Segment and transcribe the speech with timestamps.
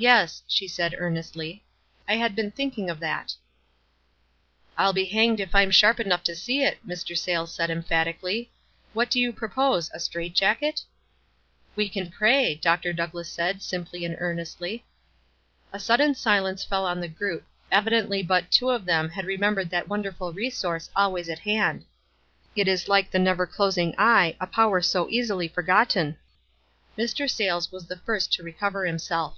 [0.00, 1.64] "Yes," she said, earnestly;
[2.08, 3.34] "I had been think ing of that."
[4.76, 7.18] "I'll be hanged if I'm sharp enough to see it," Mr.
[7.18, 8.52] Sayles said, emphatically.
[8.92, 10.84] "What do you propose— a strait jacket?"
[11.74, 12.92] "We can pray," Dr.
[12.92, 14.84] Douglass said, simply and earnestly.
[15.74, 16.22] WISE AND OTHERWISE.
[16.22, 17.44] 267 A sudden silence fell on the group—
[17.76, 21.84] evidently but two of them had remembered that wonderful resource always at hand.
[22.54, 26.16] It is like the uever closing Eye— a power so easily forgotten.
[26.96, 27.28] Mr.
[27.28, 29.36] Sayles was the first to recover himself.